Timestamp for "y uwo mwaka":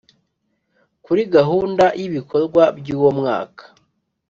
2.85-3.63